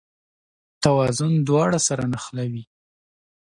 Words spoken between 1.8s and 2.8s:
سره نښلوي.